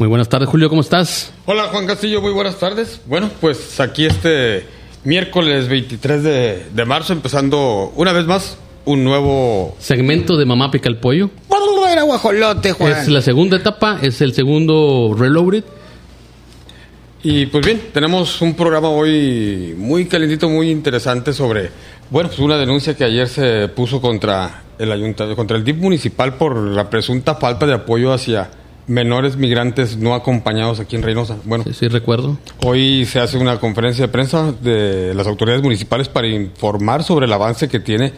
[0.00, 1.30] Muy buenas tardes, Julio, ¿cómo estás?
[1.44, 3.02] Hola, Juan Castillo, muy buenas tardes.
[3.04, 4.64] Bueno, pues aquí este
[5.04, 9.76] miércoles 23 de, de marzo, empezando una vez más un nuevo...
[9.78, 11.28] Segmento de Mamá Pica el Pollo.
[11.92, 12.92] Era guajolote, Juan.
[12.92, 15.64] Es la segunda etapa, es el segundo Reloaded.
[17.22, 21.72] Y pues bien, tenemos un programa hoy muy calentito, muy interesante sobre,
[22.08, 26.38] bueno, pues una denuncia que ayer se puso contra el ayuntamiento, contra el DIP municipal
[26.38, 28.50] por la presunta falta de apoyo hacia
[28.86, 31.36] menores migrantes no acompañados aquí en Reynosa.
[31.44, 32.38] Bueno, Sí, sí, recuerdo.
[32.64, 37.32] hoy se hace una conferencia de prensa de las autoridades municipales para informar sobre el
[37.32, 38.12] avance que tiene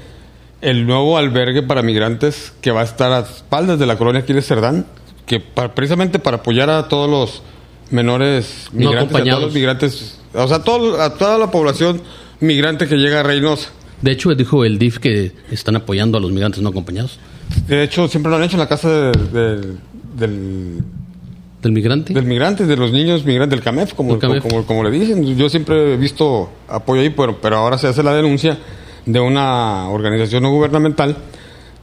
[0.61, 4.47] el nuevo albergue para migrantes que va a estar a espaldas de la colonia Aquiles
[4.47, 4.87] Cerdán,
[5.27, 7.43] que pa- precisamente para apoyar a todos los
[7.91, 9.43] menores No migrantes, a todos acompañados.
[9.45, 12.01] los migrantes, o sea, todo- a toda la población
[12.41, 13.71] migrante que llega a Reynosa.
[14.01, 17.19] De hecho, dijo el DIF que están apoyando a los migrantes no acompañados.
[17.69, 19.75] De hecho, siempre lo han hecho en la casa de- de-
[20.17, 20.83] del,
[21.63, 22.13] ¿Del migrante?
[22.13, 24.43] del migrante, de los niños migrantes del CAMEF, como, CAMEF.
[24.43, 25.37] como, como le dicen.
[25.37, 28.59] Yo siempre he visto apoyo ahí, pero, pero ahora se hace la denuncia
[29.07, 31.17] de una organización no gubernamental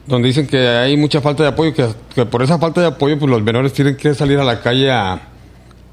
[0.06, 3.18] donde dicen que hay mucha falta de apoyo, que, que por esa falta de apoyo
[3.18, 5.12] pues los menores tienen que salir a la calle a,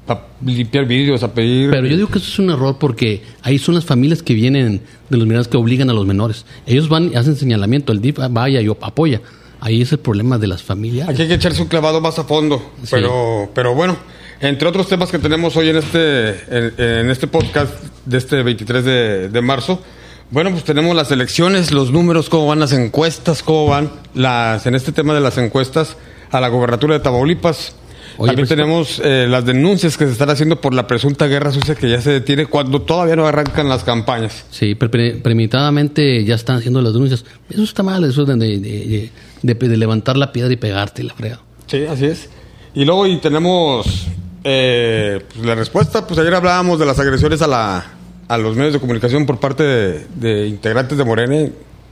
[0.08, 1.70] a limpiar vidrios, a pedir...
[1.70, 4.80] Pero yo digo que eso es un error porque ahí son las familias que vienen
[5.08, 6.46] de los migrantes que obligan a los menores.
[6.66, 9.20] Ellos van y hacen señalamiento, el DIF vaya y apoya.
[9.60, 11.08] Ahí es el problema de las familias.
[11.08, 12.88] Aquí hay que echarse un clavado más a fondo, Sí.
[12.90, 13.96] pero, pero bueno,
[14.40, 17.72] entre otros temas que tenemos hoy en este, en, en este podcast
[18.04, 19.82] de este 23 de, de marzo,
[20.30, 24.74] bueno, pues tenemos las elecciones, los números, cómo van las encuestas, cómo van las, en
[24.74, 25.96] este tema de las encuestas
[26.30, 27.74] a la gobernatura de Tamaulipas.
[28.20, 31.52] Oye, También pues, tenemos eh, las denuncias que se están haciendo por la presunta guerra
[31.52, 34.44] sucia que ya se detiene cuando todavía no arrancan las campañas.
[34.50, 37.24] Sí, pre- pre- premeditadamente ya están haciendo las denuncias.
[37.48, 39.10] Eso está mal, eso de, de- de-
[39.42, 41.40] de- de levantar la piedra y pegarte la frega.
[41.68, 42.28] Sí, así es.
[42.74, 44.06] Y luego y tenemos
[44.44, 46.06] eh, pues, la respuesta.
[46.06, 47.84] Pues ayer hablábamos de las agresiones a, la,
[48.26, 51.48] a los medios de comunicación por parte de, de integrantes de Morena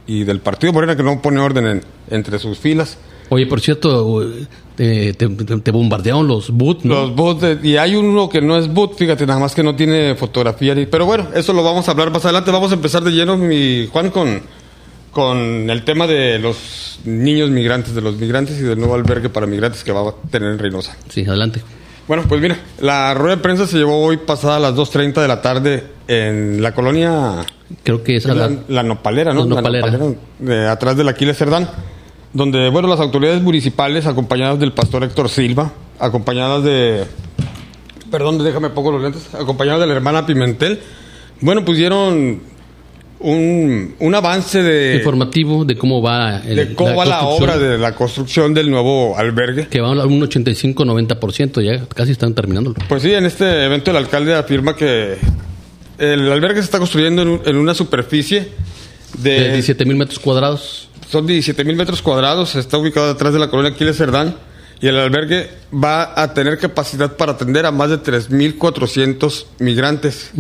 [0.08, 2.98] y del partido Morena que no pone orden en- entre sus filas.
[3.28, 4.22] Oye, por cierto,
[4.78, 7.06] eh, te, bombardearon los boot, ¿no?
[7.08, 10.14] Los de- y hay uno que no es bot, fíjate, nada más que no tiene
[10.14, 10.74] fotografía.
[10.90, 12.50] Pero bueno, eso lo vamos a hablar más adelante.
[12.50, 14.42] Vamos a empezar de lleno, mi Juan, con,
[15.12, 19.46] con el tema de los niños migrantes, de los migrantes y del nuevo albergue para
[19.46, 20.96] migrantes que va a tener en Reynosa.
[21.08, 21.62] Sí, adelante.
[22.06, 25.26] Bueno, pues mira, la rueda de prensa se llevó hoy pasada a las 2.30 de
[25.28, 27.44] la tarde en la colonia
[27.82, 29.40] Creo que esa la, la, la Nopalera, ¿no?
[29.44, 29.98] La La Nopalera.
[30.38, 31.68] de atrás del Aquiles Cerdán,
[32.36, 37.04] donde, bueno, las autoridades municipales, acompañadas del pastor Héctor Silva, acompañadas de...
[38.10, 39.34] Perdón, déjame pongo los lentes.
[39.34, 40.80] Acompañadas de la hermana Pimentel,
[41.40, 42.40] bueno, dieron
[43.18, 44.96] un, un avance de...
[44.96, 49.16] informativo de cómo va, el- de cómo va la obra de la construcción del nuevo
[49.18, 49.66] albergue.
[49.68, 52.76] Que va a un 85-90%, ya casi están terminándolo.
[52.88, 55.16] Pues sí, en este evento el alcalde afirma que
[55.98, 58.48] el albergue se está construyendo en una superficie
[59.22, 59.52] De de...
[59.52, 60.88] 17 mil metros cuadrados.
[61.10, 64.36] son 17 mil metros cuadrados, está ubicado detrás de la colonia Aquiles Cerdán
[64.80, 70.30] y el albergue va a tener capacidad para atender a más de 3.400 migrantes.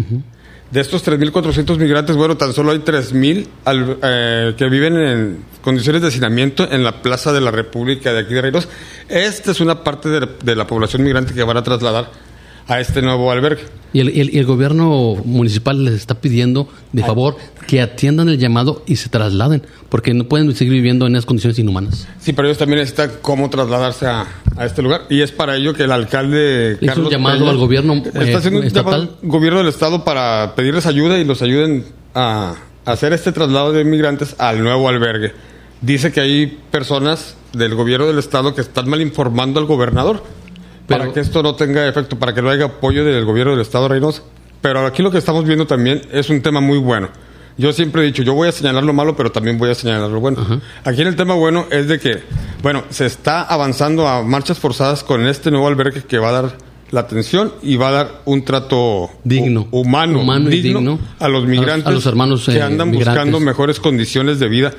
[0.70, 6.02] De estos 3.400 migrantes, bueno, tan solo hay 3.000 al- eh, que viven en condiciones
[6.02, 8.68] de hacinamiento en la Plaza de la República de aquí de Reynosa.
[9.08, 12.10] Esta es una parte de, de la población migrante que van a trasladar
[12.68, 13.62] a este nuevo albergue.
[13.92, 18.82] Y el, el- el gobierno municipal les está pidiendo, de favor, que atiendan el llamado
[18.86, 22.06] y se trasladen, porque no pueden seguir viviendo en esas condiciones inhumanas.
[22.20, 25.02] Sí, pero ellos también necesitan cómo trasladarse a, a este lugar.
[25.08, 28.60] Y es para ello que el alcalde Hizo un llamado al gobierno, está eh, haciendo
[28.60, 31.84] un llamado al gobierno del estado para pedirles ayuda y los ayuden
[32.14, 32.54] a
[32.84, 35.32] hacer este traslado de inmigrantes al nuevo albergue.
[35.80, 40.22] Dice que hay personas del gobierno del estado que están mal informando al gobernador
[40.86, 43.84] para que esto no tenga efecto, para que no haya apoyo del gobierno del estado
[43.84, 44.22] de Reynosa.
[44.60, 47.08] Pero aquí lo que estamos viendo también es un tema muy bueno.
[47.58, 50.10] Yo siempre he dicho, yo voy a señalar lo malo, pero también voy a señalar
[50.10, 50.60] lo bueno.
[50.84, 52.18] Aquí en el tema bueno es de que,
[52.62, 56.58] bueno, se está avanzando a marchas forzadas con este nuevo albergue que va a dar
[56.90, 59.62] la atención y va a dar un trato Digno.
[59.72, 62.90] hu- humano, Humano y digno, digno a los migrantes a los hermanos, que eh, andan
[62.90, 63.14] migrantes.
[63.24, 64.72] buscando mejores condiciones de vida,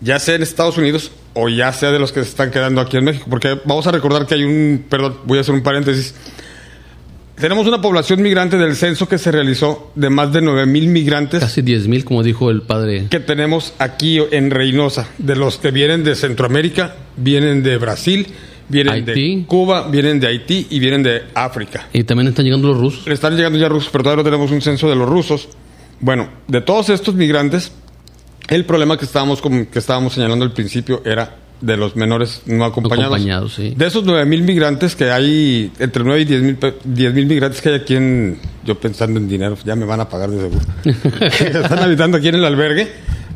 [0.00, 2.96] ya sea en Estados Unidos o ya sea de los que se están quedando aquí
[2.96, 3.26] en México.
[3.30, 6.14] Porque vamos a recordar que hay un, perdón, voy a hacer un paréntesis.
[7.36, 11.40] Tenemos una población migrante del censo que se realizó de más de 9 mil migrantes
[11.40, 13.06] Casi 10 mil, como dijo el padre.
[13.08, 15.08] que tenemos aquí en Reynosa.
[15.16, 18.26] De los que vienen de Centroamérica, vienen de Brasil,
[18.68, 19.36] vienen Haití.
[19.36, 21.86] de Cuba, vienen de Haití y vienen de África.
[21.94, 23.06] Y también están llegando los rusos.
[23.06, 25.48] Están llegando ya rusos, pero todavía no tenemos un censo de los rusos.
[26.00, 27.72] Bueno, de todos estos migrantes,
[28.48, 32.64] el problema que estábamos, com- que estábamos señalando al principio era de los menores no
[32.64, 33.12] acompañados.
[33.12, 33.74] acompañados, sí.
[33.76, 37.26] De esos 9 mil migrantes que hay, entre 9 y 10 mil, pe- 10 mil
[37.26, 40.40] migrantes que hay aquí en, yo pensando en dinero, ya me van a pagar de
[40.40, 40.90] seguro, que
[41.58, 42.88] están habitando aquí en el albergue.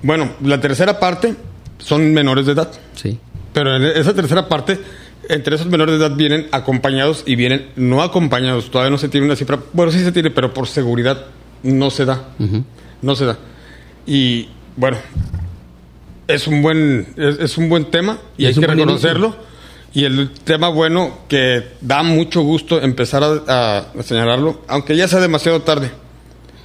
[0.03, 1.35] Bueno, la tercera parte
[1.79, 2.71] son menores de edad.
[2.95, 3.19] Sí.
[3.53, 4.79] Pero en esa tercera parte,
[5.29, 8.71] entre esos menores de edad vienen acompañados y vienen no acompañados.
[8.71, 9.59] Todavía no se tiene una cifra.
[9.73, 11.27] Bueno, sí se tiene, pero por seguridad
[11.63, 12.31] no se da.
[13.03, 13.39] No se da.
[14.07, 14.97] Y bueno,
[16.27, 19.37] es un buen, es, es un buen tema y hay que reconocerlo.
[19.93, 25.63] Y el tema bueno que da mucho gusto empezar a, señalarlo, aunque ya sea demasiado
[25.63, 25.93] tarde.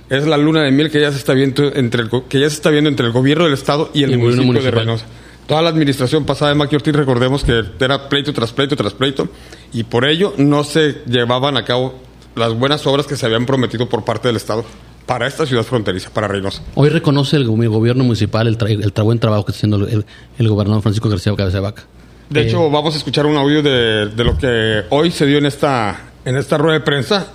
[0.10, 2.56] Es la luna de miel que ya se está viendo entre el, que ya se
[2.56, 4.78] está viendo entre el gobierno del estado y el, Y el gobierno municipio de.
[4.80, 5.06] Reynosa.
[5.46, 9.30] Toda la administración pasada de Maqui Ortiz, recordemos que era pleito tras pleito tras pleito,
[9.74, 12.00] y por ello no se llevaban a cabo
[12.36, 14.66] las buenas obras que se habían prometido por parte del Estado
[15.10, 16.62] para esta ciudad fronteriza, para Reynosa.
[16.76, 19.88] Hoy reconoce el, go- gobierno municipal el, tra- el tra- buen trabajo que está haciendo
[19.88, 20.06] el,
[20.38, 21.84] el gobernador Francisco García Cabeza de Vaca.
[22.30, 25.40] De Eh, hecho, vamos a escuchar un audio de, de lo que hoy se dio
[25.40, 27.26] en esta, en esta rueda de prensa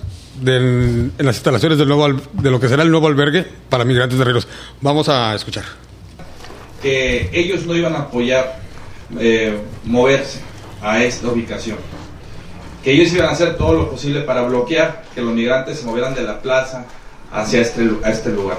[0.41, 4.17] del- en las instalaciones del nuevo, de lo que será el nuevo albergue para migrantes
[4.17, 4.47] de Reynosa.
[4.79, 5.65] Vamos a escuchar.
[6.81, 8.59] que ellos no iban a apoyar
[9.19, 10.39] eh, moverse
[10.81, 11.77] a esta ubicación.
[12.83, 16.13] Que ellos iban a hacer todo lo posible para bloquear que los migrantes se movieran
[16.15, 16.85] de la plaza
[17.35, 18.57] hacia este, este lugar.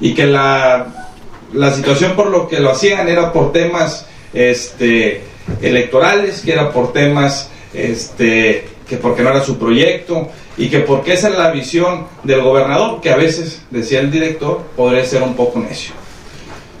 [0.00, 1.08] Y que la,
[1.52, 5.22] la situación por lo que lo hacían era por temas este,
[5.60, 11.14] electorales, que era por temas este, que porque no era su proyecto y que porque
[11.14, 15.34] esa es la visión del gobernador, que a veces, decía el director, podría ser un
[15.34, 15.94] poco necio.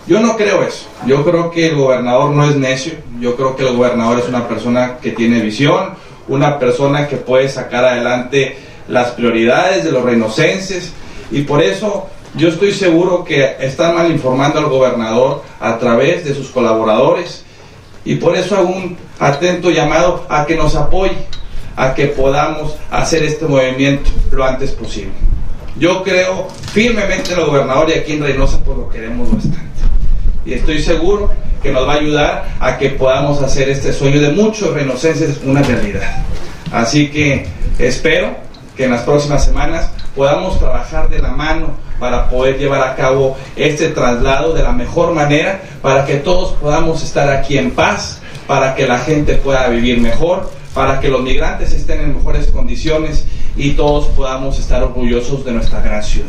[0.06, 0.88] Yo no creo eso.
[1.06, 2.94] Yo creo que el gobernador no es necio.
[3.20, 5.90] Yo creo que el gobernador es una persona que tiene visión,
[6.28, 8.56] una persona que puede sacar adelante
[8.88, 10.92] las prioridades de los reinocenses
[11.30, 16.34] y por eso yo estoy seguro que están mal informando al gobernador a través de
[16.34, 17.44] sus colaboradores
[18.04, 21.16] y por eso hago un atento llamado a que nos apoye,
[21.76, 25.12] a que podamos hacer este movimiento lo antes posible.
[25.78, 29.58] Yo creo firmemente en el gobernador y aquí en Reynosa pues lo queremos bastante.
[30.44, 31.30] Y estoy seguro
[31.62, 35.62] que nos va a ayudar a que podamos hacer este sueño de muchos reinocenses una
[35.62, 36.24] realidad.
[36.72, 37.46] Así que
[37.78, 38.47] espero
[38.78, 43.36] que en las próximas semanas podamos trabajar de la mano para poder llevar a cabo
[43.56, 48.76] este traslado de la mejor manera, para que todos podamos estar aquí en paz, para
[48.76, 53.24] que la gente pueda vivir mejor, para que los migrantes estén en mejores condiciones
[53.56, 56.28] y todos podamos estar orgullosos de nuestra gran ciudad.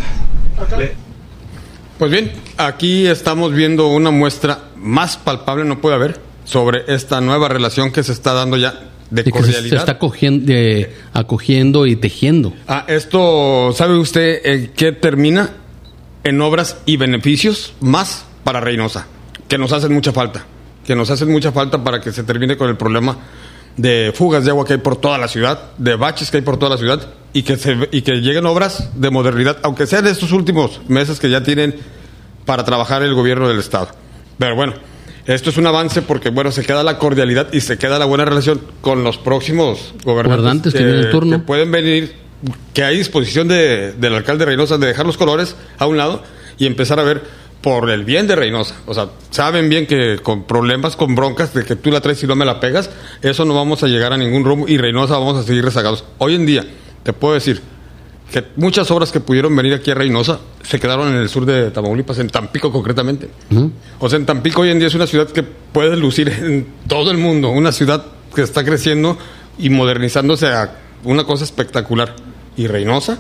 [2.00, 7.48] Pues bien, aquí estamos viendo una muestra más palpable, no puede haber, sobre esta nueva
[7.48, 9.70] relación que se está dando ya de y que se, cordialidad.
[9.70, 12.54] se está cogiendo, eh, acogiendo y tejiendo.
[12.68, 15.52] Ah, esto, ¿sabe usted en qué termina?
[16.24, 19.08] En obras y beneficios más para Reynosa,
[19.48, 20.46] que nos hacen mucha falta,
[20.86, 23.18] que nos hacen mucha falta para que se termine con el problema
[23.78, 26.58] de fugas de agua que hay por toda la ciudad, de baches que hay por
[26.58, 30.34] toda la ciudad y que, se, y que lleguen obras de modernidad, aunque sean estos
[30.34, 31.76] últimos meses que ya tienen
[32.46, 33.90] para trabajar el gobierno del Estado.
[34.38, 34.74] Pero bueno,
[35.36, 38.26] esto es un avance porque, bueno, se queda la cordialidad y se queda la buena
[38.26, 41.38] relación con los próximos gobernantes, que en turno.
[41.38, 42.16] que pueden venir,
[42.74, 46.24] que hay disposición de, del alcalde de Reynosa de dejar los colores a un lado
[46.58, 47.22] y empezar a ver
[47.62, 48.76] por el bien de Reynosa.
[48.88, 52.28] O sea, saben bien que con problemas, con broncas de que tú la traes y
[52.28, 52.90] no me la pegas,
[53.22, 56.06] eso no vamos a llegar a ningún rumbo y Reynosa vamos a seguir rezagados.
[56.18, 56.66] Hoy en día,
[57.04, 57.62] te puedo decir
[58.32, 61.72] que muchas obras que pudieron venir aquí a Reynosa se quedaron en el sur de
[61.72, 63.30] Tamaulipas, en Tampico concretamente.
[64.00, 67.12] O sea, en Tampico hoy en día es una ciudad que puede lucir en todo
[67.12, 68.06] el mundo, una ciudad
[68.36, 69.18] que está creciendo
[69.58, 72.16] y modernizándose a una cosa espectacular.
[72.56, 73.18] ¿Y Reynosa?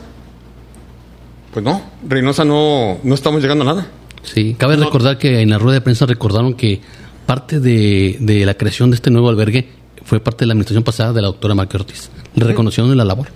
[1.53, 3.87] Pues no, Reynosa no, no estamos llegando a nada.
[4.23, 6.81] Sí, cabe recordar que en la rueda de prensa recordaron que
[7.25, 9.69] parte de, de la creación de este nuevo albergue
[10.03, 12.09] fue parte de la administración pasada de la doctora Marque Ortiz.
[12.35, 13.27] Reconocieron la labor.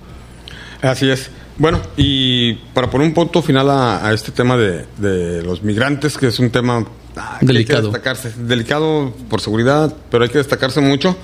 [0.82, 1.32] Así es.
[1.58, 6.18] Bueno, y para poner un punto final a, a este tema de, de los migrantes,
[6.18, 7.80] que es un tema ah, que Delicado.
[7.80, 8.34] hay que destacarse.
[8.38, 11.16] Delicado por seguridad, pero hay que destacarse mucho.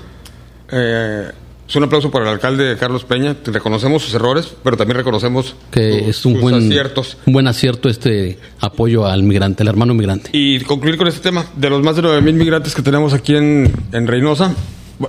[0.70, 1.30] Eh,
[1.68, 3.36] es un aplauso para el alcalde Carlos Peña.
[3.44, 7.16] Reconocemos sus errores, pero también reconocemos Que sus- es un sus buen, aciertos.
[7.26, 10.30] un buen acierto este apoyo al migrante, al hermano migrante.
[10.32, 11.44] Y concluir con este tema.
[11.56, 14.52] De los más de 9.000 migrantes que tenemos aquí en, en Reynosa,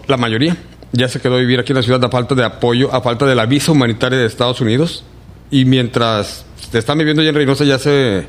[0.08, 0.56] la mayoría
[0.92, 3.26] ya se quedó a vivir aquí en la ciudad a falta de apoyo, a falta
[3.26, 5.04] de la visa humanitaria de Estados Unidos.
[5.52, 8.26] Y mientras están viviendo ya en Reynosa, ya se,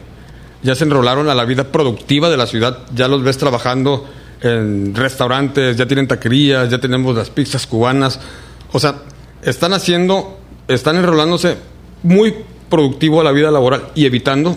[0.62, 2.80] ya se enrolaron a la vida productiva de la ciudad.
[2.94, 4.06] Ya los ves trabajando
[4.40, 8.20] en restaurantes, ya tienen taquerías, ya tenemos las pizzas cubanas.
[8.72, 8.96] O sea,
[9.42, 11.56] están haciendo, están enrolándose
[12.02, 12.34] muy
[12.68, 14.56] productivo a la vida laboral y evitando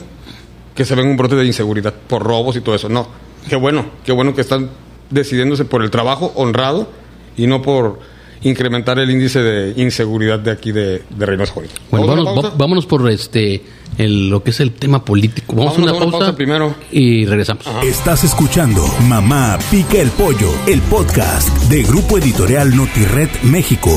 [0.73, 2.89] que se venga un brote de inseguridad por robos y todo eso.
[2.89, 3.07] No,
[3.47, 4.69] qué bueno, qué bueno que están
[5.09, 6.89] decidiéndose por el trabajo honrado
[7.37, 7.99] y no por
[8.49, 11.71] incrementar el índice de inseguridad de aquí de, de Reynosa Juárez.
[11.91, 13.61] Bueno, ¿Vamos a una vámonos, va- vámonos por este
[13.97, 15.55] el, lo que es el tema político.
[15.55, 16.75] Vamos, Vámonos a una pausa, primero.
[16.91, 17.65] y regresamos.
[17.83, 23.91] Estás escuchando Mamá Pica el Pollo, el podcast de Grupo Editorial Notired México.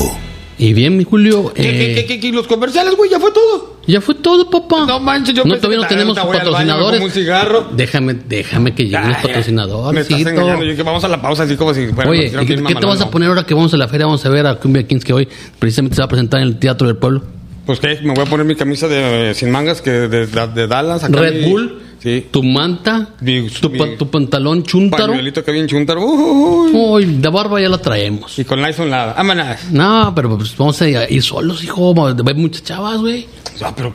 [0.59, 3.09] Y bien, mi Julio, ¿Qué, eh, qué, qué, qué, los comerciales, güey?
[3.09, 3.77] Ya fue todo.
[3.87, 4.85] ya fue todo, papá.
[4.85, 6.99] No manches, yo no pensé todavía no tenemos patrocinadores.
[6.99, 7.67] como un cigarro.
[7.71, 10.01] Déjame, déjame que lleguen los Ay, Me patrocinadores.
[10.01, 10.65] estás engañando.
[10.65, 12.99] Yo que vamos a la pausa así como si fuera Oye, ¿qué, qué te vas
[12.99, 14.05] a poner ahora que vamos a la feria?
[14.05, 16.59] Vamos a ver a Cumbia Kings que hoy precisamente se va a presentar en el
[16.59, 17.38] Teatro del Pueblo.
[17.69, 20.47] Pues qué, me voy a poner mi camisa de eh, sin mangas que de, de,
[20.47, 21.03] de Dallas.
[21.03, 22.25] acá Red mi- Bull, Sí.
[22.31, 24.63] tu manta, Mi- tu, pa- mi- tu pantalón.
[24.89, 26.03] Pañuelito que bien chuntaro.
[26.03, 26.71] Uy.
[26.73, 28.39] Uy, la barba ya la traemos.
[28.39, 29.13] Y con Lyson nada.
[29.13, 29.57] Vámonos.
[29.71, 31.93] No, pero pues vamos a ir solos, hijo.
[32.27, 33.27] Hay muchas chavas, güey.
[33.61, 33.93] Ah, pero,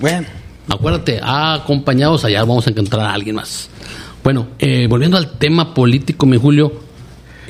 [0.00, 0.26] bueno.
[0.68, 3.70] Acuérdate, ah, acompañados allá vamos a encontrar a alguien más.
[4.24, 6.72] Bueno, eh, volviendo al tema político, mi Julio,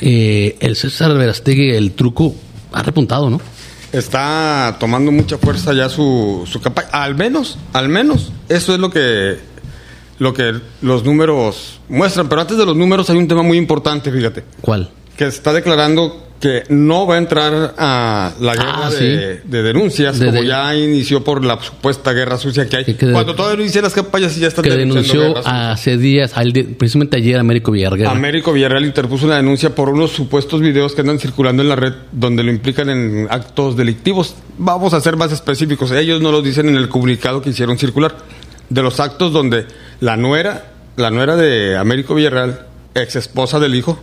[0.02, 2.34] eh, el César Verastegui, el truco,
[2.72, 3.40] ha repuntado, ¿no?
[3.92, 6.88] Está tomando mucha fuerza ya su, su campaña.
[6.92, 9.38] Al menos, al menos, eso es lo que,
[10.18, 12.28] lo que los números muestran.
[12.28, 14.44] Pero antes de los números hay un tema muy importante, fíjate.
[14.60, 14.90] ¿Cuál?
[15.16, 19.40] Que está declarando que no va a entrar a la guerra Ah, de, sí.
[19.48, 22.84] de denuncias, De- como de- ya inició por la supuesta guerra sucia que hay.
[22.84, 27.16] Que- Cuando todavía no las campañas y ya están Que denunció hace días, al precisamente
[27.16, 28.10] ayer, Américo Villarreal.
[28.10, 31.92] Américo Villarreal interpuso una denuncia por unos supuestos videos que andan circulando en la red
[32.10, 34.34] donde lo implican en actos delictivos.
[34.58, 35.92] Vamos a ser más específicos.
[35.92, 38.16] Ellos no lo dicen en el comunicado que hicieron circular.
[38.68, 39.66] De los actos donde
[40.00, 44.02] la nuera, la nuera de Américo Villarreal, ex esposa del hijo,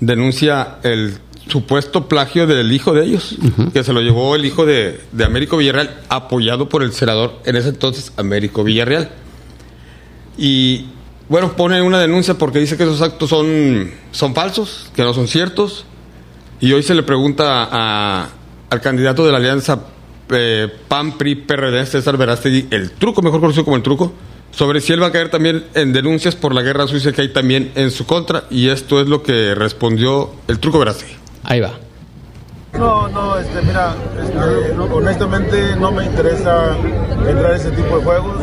[0.00, 1.14] denuncia el
[1.48, 3.36] supuesto plagio del hijo de ellos,
[3.72, 7.56] que se lo llevó el hijo de, de Américo Villarreal, apoyado por el senador en
[7.56, 9.10] ese entonces, Américo Villarreal.
[10.38, 10.86] Y
[11.28, 15.28] bueno, pone una denuncia porque dice que esos actos son, son falsos, que no son
[15.28, 15.84] ciertos.
[16.60, 18.28] Y hoy se le pregunta a-
[18.70, 19.80] al candidato de la alianza
[20.30, 24.12] eh, PAN, PRI, PRD, César Verástegui, el truco, mejor conocido como el truco,
[24.50, 27.28] sobre si él va a caer también en denuncias por la guerra sucia que hay
[27.32, 28.44] también en su contra.
[28.50, 31.14] Y esto es lo que respondió el truco Verástegui.
[31.46, 31.70] Ahí va.
[32.78, 36.76] No, no, este, mira, este, honestamente no me interesa
[37.26, 38.36] entrar a ese tipo de juegos.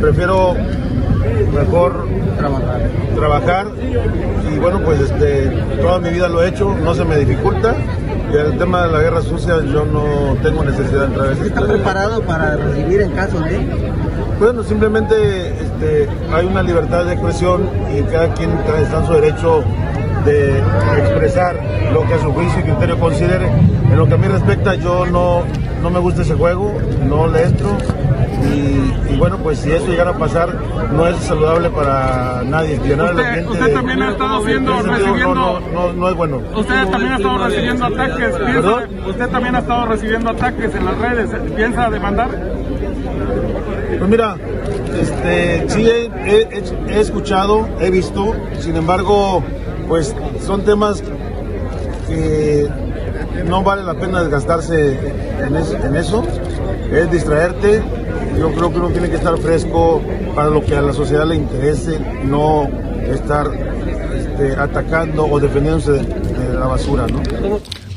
[0.00, 0.54] Prefiero
[1.52, 2.06] mejor
[3.16, 3.66] trabajar.
[4.52, 5.48] y bueno, pues este,
[5.80, 7.74] toda mi vida lo he hecho, no se me dificulta.
[8.32, 11.46] Y el tema de la guerra sucia yo no tengo necesidad de entrar a ese
[11.46, 13.58] ¿Está tipo de- preparado para recibir en caso de?
[14.38, 18.50] Bueno, simplemente este, hay una libertad de expresión y cada quien
[18.80, 19.64] está en su derecho
[20.24, 20.58] de
[20.98, 21.56] expresar
[21.92, 23.46] lo que a su juicio y criterio considere.
[23.90, 25.42] En lo que a mí respecta, yo no,
[25.82, 26.74] no me gusta ese juego,
[27.08, 27.68] no le entro.
[28.42, 30.48] Y, y bueno, pues si eso llegara a pasar,
[30.92, 32.78] no es saludable para nadie.
[32.78, 36.08] Llenar Usted- ambiente usted de- también ha estado ese sentido, recibiendo- No, no, no, no
[36.08, 36.42] es bueno.
[36.56, 38.34] Usted también ha estado recibiendo ataques.
[38.36, 38.76] Piensa,
[39.08, 41.30] usted también ha estado recibiendo ataques en las redes.
[41.54, 42.28] ¿Piensa demandar?
[43.98, 44.36] Pues mira,
[44.98, 49.42] este, sí he, he- he escuchado, he visto, sin embargo,
[49.90, 50.14] pues
[50.46, 51.02] son temas
[52.08, 52.68] que
[53.46, 54.96] no vale la pena desgastarse
[55.44, 56.22] en, es- en eso,
[56.92, 57.82] es distraerte.
[58.38, 60.00] Yo creo que uno tiene que estar fresco
[60.34, 62.68] para lo que a la sociedad le interese, no
[63.12, 63.50] estar
[64.14, 67.20] este, atacando o defendiéndose de, de la basura, ¿no?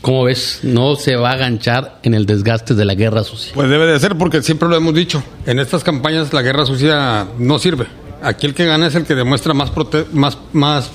[0.02, 0.62] ¿Cómo ves?
[0.64, 3.54] No se va a aganchar en el desgaste de la guerra sucia.
[3.54, 5.22] Pues debe de ser, porque siempre lo hemos dicho.
[5.46, 7.86] En estas campañas la guerra sucia no sirve.
[8.24, 10.90] Aquí el que gana es el que demuestra más, prote- más, más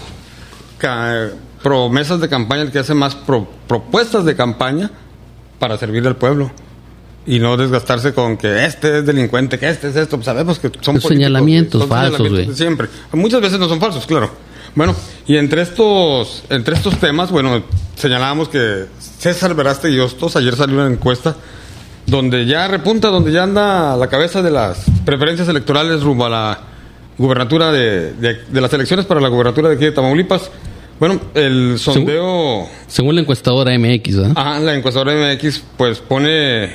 [1.63, 4.91] promesas de campaña, el que hace más pro- propuestas de campaña
[5.59, 6.51] para servir al pueblo.
[7.27, 10.17] Y no desgastarse con que este es delincuente, que este es esto.
[10.17, 12.89] Pues sabemos que son señalamientos son falsos, señalamientos siempre.
[13.13, 14.31] Muchas veces no son falsos, claro.
[14.75, 14.95] Bueno,
[15.27, 17.63] y entre estos, entre estos temas, bueno,
[17.97, 18.87] señalábamos que
[19.19, 21.37] César Veraste y Hostos, ayer salió una encuesta
[22.07, 26.59] donde ya repunta, donde ya anda la cabeza de las preferencias electorales rumbo a la
[27.19, 30.51] gubernatura de, de- de las elecciones para la gubernatura de aquí de Tamaulipas.
[30.99, 34.33] Bueno, el sondeo, Según la encuestadora MX, ¿verdad?
[34.37, 36.71] ajá, la encuestadora MX, pues pone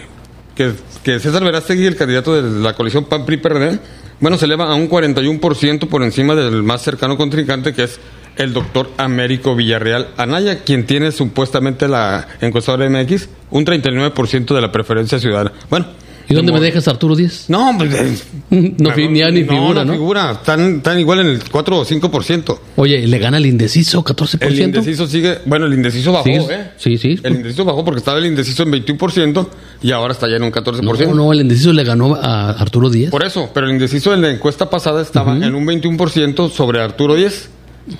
[0.56, 0.72] que,
[1.04, 3.80] que César Verástegui, el candidato de la coalición PAN-PRI-PRD,
[4.20, 8.00] bueno, se eleva a un 41% por encima del más cercano contrincante, que es
[8.38, 14.72] el doctor Américo Villarreal Anaya, quien tiene supuestamente la encuestadora MX un 39% de la
[14.72, 15.52] preferencia ciudadana.
[15.70, 15.86] Bueno.
[16.30, 17.46] ¿Y dónde me dejas Arturo Díez?
[17.50, 20.32] No, pues, No, fi- ni, ni figura, no, figura.
[20.34, 22.60] Están, están igual en el 4 o 5%.
[22.78, 24.38] Oye, le gana el indeciso, 14%.
[24.42, 26.72] El indeciso sigue, bueno, el indeciso bajó, ¿eh?
[26.78, 27.20] sí, sí.
[27.24, 29.48] El indeciso bajó porque estaba el indeciso en 21%
[29.82, 31.08] y ahora está ya en un 14%.
[31.08, 33.12] No, no, el indeciso le ganó a Arturo Díez.
[33.12, 37.16] Por eso, pero el indeciso en la encuesta pasada estaba en un 21% sobre Arturo
[37.16, 37.50] 10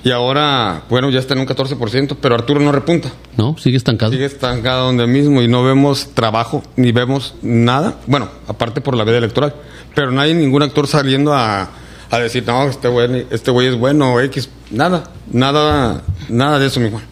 [0.02, 3.10] y ahora, bueno, ya está en un 14%, pero Arturo no repunta.
[3.36, 4.12] No, sigue estancado.
[4.12, 7.96] Sigue estancado donde mismo y no vemos trabajo ni vemos nada.
[8.06, 9.54] Bueno, aparte por la veda electoral,
[9.94, 11.70] pero no hay ningún actor saliendo a,
[12.10, 14.48] a decir, no, este güey, este güey es bueno, X.
[14.70, 17.02] Nada, nada, nada de eso, mi Juan.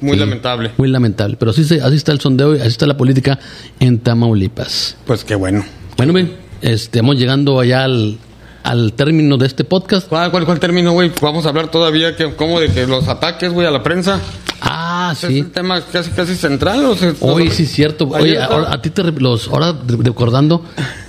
[0.00, 0.70] Muy Sí, lamentable.
[0.76, 1.36] Muy lamentable.
[1.36, 3.38] Pero así, se- así está el sondeo y así está la política
[3.80, 4.96] en Tamaulipas.
[5.04, 5.64] Pues qué bueno.
[5.96, 8.16] Bueno, bien, estamos llegando allá al,
[8.68, 10.08] al término de este podcast.
[10.08, 11.10] ¿Cuál, cuál, cuál término, güey?
[11.22, 14.20] Vamos a hablar todavía que, como de que los ataques, güey, a la prensa.
[14.60, 15.38] Ah, Es sí.
[15.38, 16.84] el tema casi, casi central.
[16.84, 18.08] O sea, Hoy sí es cierto.
[18.08, 20.64] Oye, ahora, a ti te re- los ahora re- recordando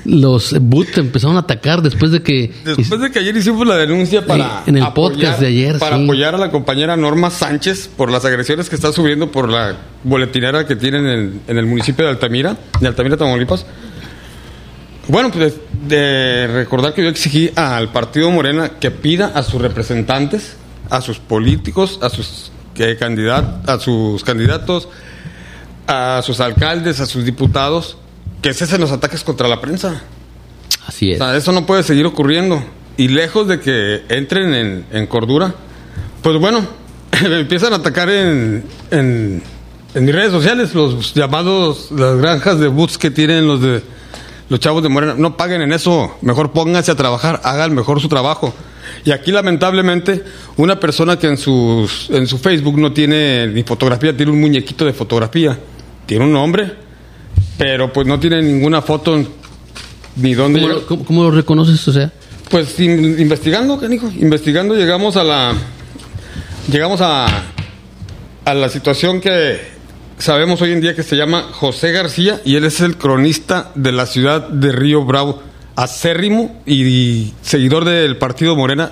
[0.06, 3.76] los boot te empezaron a atacar después de que Después de que ayer hicimos la
[3.76, 6.04] denuncia para en el podcast de ayer, para sí.
[6.04, 10.66] apoyar a la compañera Norma Sánchez por las agresiones que está subiendo por la boletinera
[10.66, 13.66] que tienen en, en el municipio de Altamira, de Altamira, Tamaulipas.
[15.08, 15.56] Bueno, pues
[15.88, 20.56] de, recordar que yo exigí al partido Morena que pida a sus representantes,
[20.90, 24.88] a sus políticos, a sus que candidat- a sus candidatos,
[25.88, 27.98] a sus alcaldes, a sus diputados,
[28.42, 30.02] que cesen los ataques contra la prensa.
[30.88, 31.18] así O es.
[31.20, 32.64] sea, eso no puede seguir ocurriendo.
[32.98, 35.54] Y lejos de que entren en, en cordura,
[36.22, 36.66] pues bueno,
[37.24, 39.42] empiezan a atacar en, en,
[39.94, 43.82] en mis redes sociales, los llamados, las granjas de boots que tienen los de
[44.50, 45.16] los chavos de Morena.
[45.18, 48.54] No paguen en eso, mejor pónganse a trabajar, hagan mejor su trabajo.
[49.06, 50.24] Y aquí lamentablemente
[50.58, 54.84] una persona que en, sus, en su Facebook no tiene ni fotografía, tiene un muñequito
[54.86, 55.58] de fotografía,
[56.06, 56.74] tiene un nombre,
[57.58, 59.24] pero pues no tiene ninguna foto
[60.16, 61.88] ni dónde ¿Cómo, lo reconoces?
[61.88, 62.12] O sea,
[62.50, 65.54] Pues in- investigando, canijo, investigando llegamos a la
[66.70, 67.26] llegamos a
[68.46, 69.79] a la situación que
[70.20, 73.92] sabemos hoy en día que se llama José García y él es el cronista de
[73.92, 75.42] la ciudad de Río Bravo,
[75.76, 78.92] acérrimo y, seguidor del partido Morena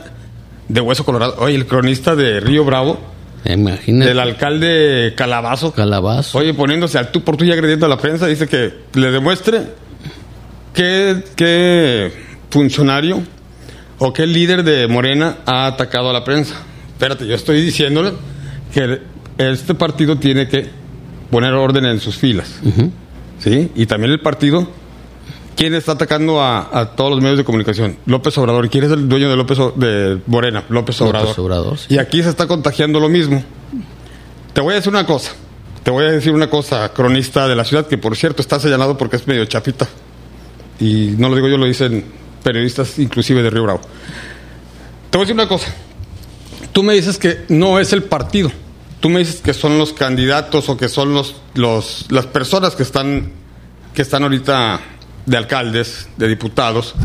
[0.70, 1.36] de Hueso Colorado.
[1.40, 3.00] Oye, el cronista de Río Bravo,
[3.46, 4.10] imagínate.
[4.10, 5.74] del alcalde Calabazo.
[5.74, 6.38] Calabazo.
[6.38, 9.64] Oye, poniéndose al tú por tú y agrediendo a la prensa, dice que le demuestre
[10.74, 12.12] qué, qué
[12.50, 13.22] funcionario
[14.00, 16.56] o qué líder de Morena ha atacado a la prensa.
[16.94, 18.14] Espérate, yo estoy diciéndole
[18.74, 19.02] que
[19.38, 20.87] este partido tiene que
[21.32, 22.60] poner orden en sus filas.
[23.40, 23.72] ¿Sí?
[23.76, 24.68] Y también el partido,
[25.56, 27.98] ¿quién está atacando a, a todos los medios de comunicación?
[28.06, 28.66] López Obrador.
[28.66, 30.64] ¿Y quién es el dueño de López O- de Morena?
[30.70, 31.30] López Obrador.
[31.30, 31.94] López Obrador, sí.
[31.94, 33.44] Y aquí se está contagiando lo mismo.
[34.54, 35.32] Te voy a decir una cosa.
[35.84, 38.98] Te voy a decir una cosa, cronista de la ciudad, que por cierto está señalado
[38.98, 39.88] porque es medio chapita.
[40.80, 42.04] Y no lo digo yo, lo dicen
[42.44, 43.82] periodistas inclusive de Río Bravo.
[45.10, 45.74] Te voy a decir una cosa.
[46.74, 48.52] Tú me dices que no es el partido.
[49.00, 52.84] Tú me dices que son los candidatos o que son los, los las personas que
[52.84, 53.32] están
[53.94, 54.80] que están ahorita
[55.26, 56.96] de alcaldes, de diputados.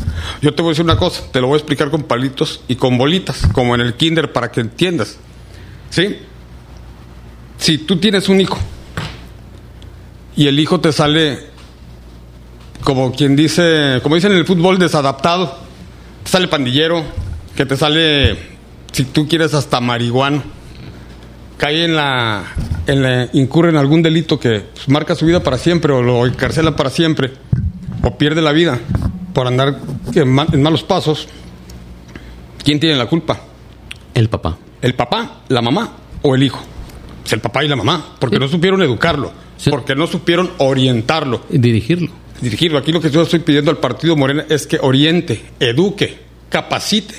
[0.41, 2.77] Yo te voy a decir una cosa, te lo voy a explicar con palitos y
[2.77, 5.19] con bolitas, como en el kinder para que entiendas.
[5.91, 6.19] ¿Sí?
[7.59, 8.59] Si tú tienes un hijo
[10.37, 11.51] y el hijo te sale
[12.85, 15.59] como quien dice, como dicen en el fútbol desadaptado,
[16.25, 17.05] te sale pandillero,
[17.57, 18.39] que te sale
[18.93, 20.43] si tú quieres hasta marihuano
[21.57, 22.45] cae en la,
[22.87, 26.27] en la- incurre en algún delito que pues, marca su vida para siempre o lo
[26.27, 27.33] encarcela para siempre
[28.03, 28.79] o pierde la vida
[29.33, 29.79] por andar
[30.15, 31.29] en, ma- en malos pasos,
[32.65, 33.41] ¿quién tiene la culpa?
[34.15, 34.59] El papá.
[34.81, 36.61] ¿El papá, la mamá o el hijo?
[37.25, 38.41] Es el papá y la mamá, porque Sí.
[38.43, 39.71] no supieron educarlo, Sí.
[39.71, 42.11] porque no supieron orientarlo, dirigirlo.
[42.41, 42.79] dirigirlo.
[42.79, 47.15] Aquí lo que yo estoy pidiendo al Partido Morena es que oriente, eduque, capacite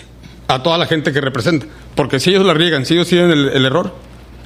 [0.49, 1.65] a toda la gente que representa,
[1.95, 3.95] porque si ellos la riegan, si ellos siguen el, el error,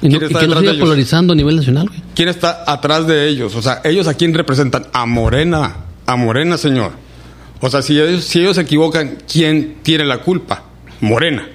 [0.00, 0.80] Y, no- ¿quién y está que lo detrás de siga ellos?
[0.88, 2.02] polarizando a nivel nacional, güey.
[2.14, 3.54] ¿Quién está atrás de ellos?
[3.54, 4.86] O sea, ¿ellos a quién representan?
[4.92, 6.92] A Morena, a Morena, señor.
[7.60, 10.62] O sea, si ellos, si ellos se equivocan, ¿quién tiene la culpa?
[11.00, 11.48] Morena.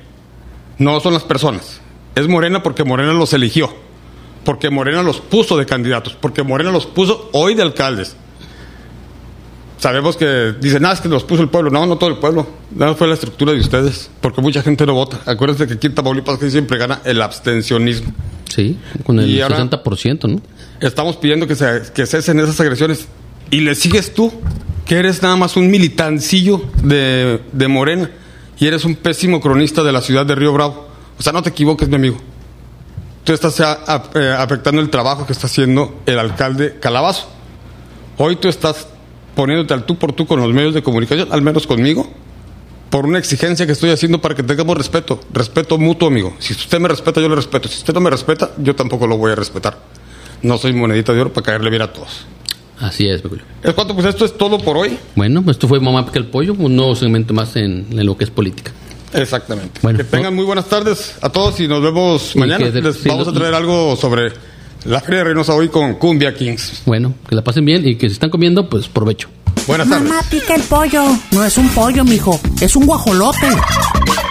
[0.78, 1.80] No son las personas.
[2.16, 3.74] Es Morena porque Morena los eligió.
[4.44, 6.18] Porque Morena los puso de candidatos.
[6.20, 8.18] Porque Morena los puso hoy de alcaldes.
[9.84, 11.70] Sabemos que dicen, ah, es que los puso el pueblo.
[11.70, 12.48] No, no todo el pueblo.
[12.74, 14.10] No fue la estructura de ustedes.
[14.22, 15.20] Porque mucha gente no vota.
[15.26, 18.14] Acuérdense que aquí en Tamaulipas casi siempre gana el abstencionismo.
[18.48, 20.42] Sí, con el Y ahora- 60%, ¿no?
[20.80, 23.10] Estamos pidiendo que, se, que cesen esas agresiones.
[23.52, 24.32] Y le sigues tú,
[24.86, 28.10] que eres nada más un militancillo de, de Morena.
[28.60, 30.88] Y eres un pésimo cronista de la ciudad de Río Bravo.
[31.18, 32.16] O O sea, no te equivoques, mi amigo.
[33.26, 37.28] Tú estás a- a- eh, afectando el trabajo que está haciendo el alcalde Calabazo.
[38.18, 38.88] Hoy tú estás
[39.36, 42.08] poniéndote al tú por tú con los medios de comunicación, al menos conmigo,
[42.90, 45.20] por una exigencia que estoy haciendo para que tengamos respeto.
[45.34, 46.34] Respeto mutuo, amigo.
[46.40, 47.68] Si usted me respeta, yo le respeto.
[47.68, 49.78] Si usted no me respeta, yo tampoco lo voy a respetar.
[50.44, 52.26] No soy monedita de oro para caerle bien a todos.
[52.80, 53.44] Así es, Julio.
[53.64, 54.98] Es cuanto, pues esto es todo por hoy.
[55.16, 58.18] Bueno, pues esto fue Mamá Pica el Pollo, un nuevo segmento más en, en lo
[58.18, 58.72] que es política.
[59.14, 59.80] Exactamente.
[59.84, 62.66] Bueno, que tengan muy buenas tardes a todos y nos vemos Y mañana.
[62.66, 64.34] que de- Les sí, vamos lo- a traer algo sobre
[64.86, 66.84] la Feria de Reynosa hoy con Cumbia Kings.
[66.86, 69.30] Bueno, que la pasen bien y que si están comiendo, pues provecho.
[69.68, 70.10] Buenas tardes.
[70.10, 71.04] Mamá pica el pollo.
[71.32, 72.40] No es un pollo, mijo.
[72.62, 73.48] Es un guajolote.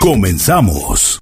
[0.01, 1.19] Comenzamos.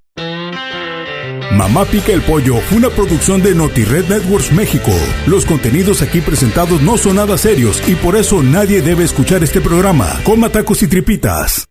[1.53, 4.93] Mamá Pica el Pollo fue una producción de NotiRed Networks México.
[5.27, 9.61] Los contenidos aquí presentados no son nada serios y por eso nadie debe escuchar este
[9.61, 10.21] programa.
[10.25, 11.70] Coma tacos y tripitas.